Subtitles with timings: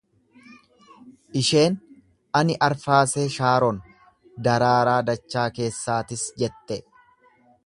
[1.41, 1.75] Isheen,
[2.41, 3.81] Ani arfaasee Shaaron,
[4.49, 6.85] daraaraa dachaa keessaatis jette.